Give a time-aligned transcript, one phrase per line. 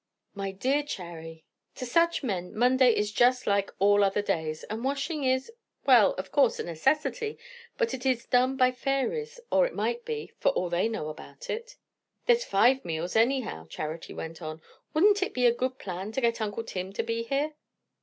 [0.33, 1.45] "My dear Charry!
[1.75, 5.51] to such men Monday is just like all other days; and washing is
[5.85, 7.37] well, of course, a necessity,
[7.77, 11.51] but it is done by fairies, or it might be, for all they know about
[11.51, 11.75] it."
[12.25, 14.63] "There's five meals anyhow," Charity went on.
[14.95, 17.53] "Wouldn't it be a good plan to get uncle Tim to be here?"